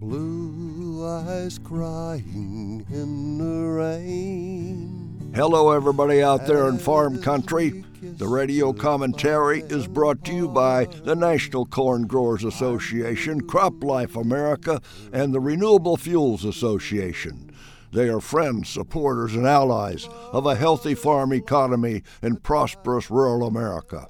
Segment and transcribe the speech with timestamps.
[0.00, 5.32] Blue eyes crying in the rain.
[5.34, 7.84] Hello, everybody out there in farm country.
[8.00, 14.14] The radio commentary is brought to you by the National Corn Growers Association, Crop Life
[14.14, 14.80] America,
[15.12, 17.50] and the Renewable Fuels Association.
[17.90, 24.06] They are friends, supporters, and allies of a healthy farm economy in prosperous rural America.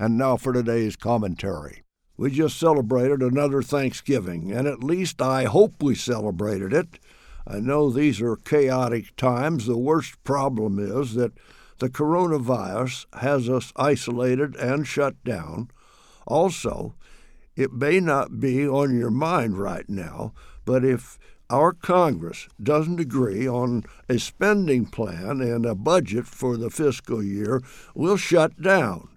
[0.00, 1.82] And now for today's commentary.
[2.18, 6.98] We just celebrated another Thanksgiving, and at least I hope we celebrated it.
[7.46, 9.66] I know these are chaotic times.
[9.66, 11.32] The worst problem is that
[11.78, 15.70] the coronavirus has us isolated and shut down.
[16.26, 16.96] Also,
[17.54, 20.32] it may not be on your mind right now,
[20.64, 26.68] but if our Congress doesn't agree on a spending plan and a budget for the
[26.68, 27.62] fiscal year,
[27.94, 29.08] we'll shut down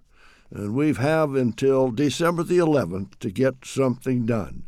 [0.54, 4.64] and we have until December the 11th to get something done.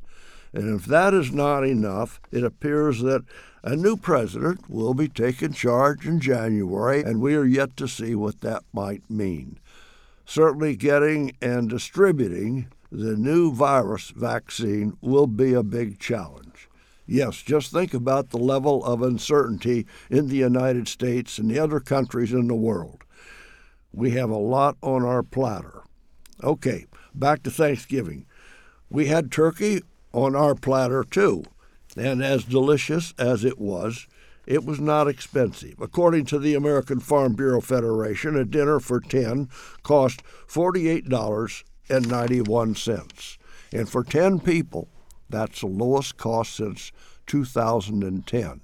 [0.52, 3.24] And if that is not enough, it appears that
[3.62, 8.14] a new president will be taking charge in January, and we are yet to see
[8.14, 9.58] what that might mean.
[10.24, 16.68] Certainly, getting and distributing the new virus vaccine will be a big challenge.
[17.06, 21.80] Yes, just think about the level of uncertainty in the United States and the other
[21.80, 23.04] countries in the world
[23.94, 25.83] we have a lot on our platter.
[26.44, 28.26] Okay, back to Thanksgiving.
[28.90, 29.80] We had turkey
[30.12, 31.44] on our platter too,
[31.96, 34.06] and as delicious as it was,
[34.46, 35.80] it was not expensive.
[35.80, 39.48] According to the American Farm Bureau Federation, a dinner for 10
[39.82, 43.38] cost $48.91.
[43.72, 44.90] And for 10 people,
[45.30, 46.92] that's the lowest cost since
[47.26, 48.60] 2010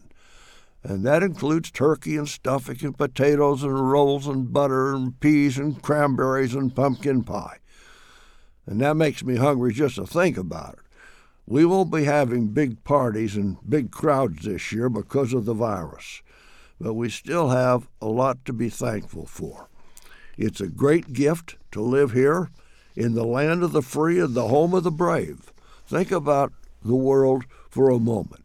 [0.83, 5.83] and that includes turkey and stuffing and potatoes and rolls and butter and peas and
[5.83, 7.59] cranberries and pumpkin pie.
[8.70, 10.80] And that makes me hungry just to think about it.
[11.46, 16.22] We won't be having big parties and big crowds this year because of the virus,
[16.80, 19.69] but we still have a lot to be thankful for.
[20.38, 22.50] It's a great gift to live here
[22.97, 25.53] in the land of the free and the home of the brave.
[25.86, 28.44] Think about the world for a moment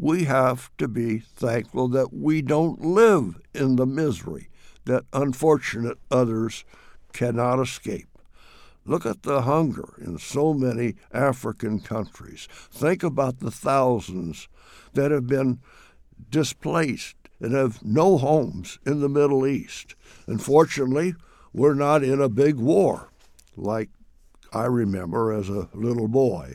[0.00, 4.48] we have to be thankful that we don't live in the misery
[4.86, 6.64] that unfortunate others
[7.12, 8.09] cannot escape.
[8.90, 12.48] Look at the hunger in so many African countries.
[12.72, 14.48] Think about the thousands
[14.94, 15.60] that have been
[16.28, 19.94] displaced and have no homes in the Middle East.
[20.26, 21.14] Unfortunately,
[21.52, 23.12] we're not in a big war
[23.56, 23.90] like
[24.52, 26.54] I remember as a little boy.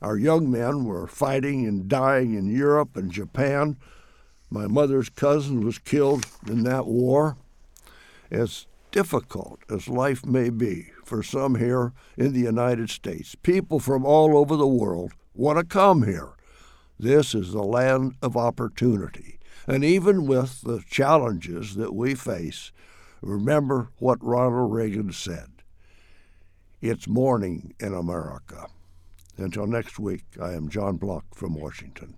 [0.00, 3.78] Our young men were fighting and dying in Europe and Japan.
[4.48, 7.36] My mother's cousin was killed in that war.
[8.30, 14.04] As difficult as life may be for some here in the United States, people from
[14.04, 16.34] all over the world want to come here.
[16.98, 19.40] This is the land of opportunity.
[19.66, 22.70] And even with the challenges that we face,
[23.20, 25.48] remember what Ronald Reagan said
[26.80, 28.66] it's morning in America.
[29.36, 32.16] Until next week, I am John Block from Washington.